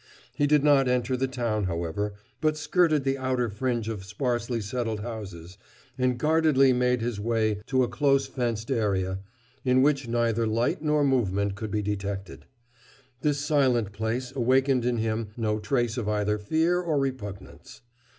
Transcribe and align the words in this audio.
He 0.33 0.47
did 0.47 0.63
not 0.63 0.87
enter 0.87 1.15
the 1.15 1.27
town, 1.27 1.65
however, 1.65 2.13
but 2.41 2.57
skirted 2.57 3.03
the 3.03 3.19
outer 3.19 3.49
fringe 3.51 3.87
of 3.87 4.03
sparsely 4.03 4.59
settled 4.59 5.01
houses 5.01 5.59
and 5.95 6.17
guardedly 6.17 6.73
made 6.73 7.01
his 7.01 7.19
way 7.19 7.61
to 7.67 7.83
a 7.83 7.87
close 7.87 8.25
fenced 8.25 8.71
area, 8.71 9.19
in 9.63 9.83
which 9.83 10.07
neither 10.07 10.47
light 10.47 10.81
nor 10.81 11.03
movement 11.03 11.53
could 11.53 11.69
be 11.69 11.83
detected. 11.83 12.47
This 13.21 13.41
silent 13.45 13.91
place 13.91 14.33
awakened 14.35 14.85
in 14.85 14.97
him 14.97 15.27
no 15.37 15.59
trace 15.59 15.97
of 15.99 16.09
either 16.09 16.39
fear 16.39 16.81
or 16.81 16.97
repugnance. 16.97 17.81